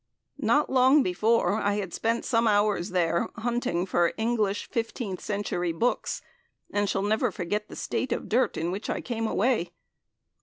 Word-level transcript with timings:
Not 0.39 0.71
long 0.71 1.03
before 1.03 1.53
I 1.61 1.73
had 1.75 1.93
spent 1.93 2.25
some 2.25 2.47
hours 2.47 2.89
there 2.89 3.27
hunting 3.35 3.85
for 3.85 4.13
English 4.17 4.67
Fifteenth 4.67 5.21
century 5.21 5.71
Books, 5.71 6.23
and 6.73 6.89
shall 6.89 7.03
never 7.03 7.31
forget 7.31 7.69
the 7.69 7.75
state 7.75 8.11
of 8.11 8.27
dirt 8.27 8.57
in 8.57 8.71
which 8.71 8.89
I 8.89 9.01
came 9.01 9.27
away. 9.27 9.73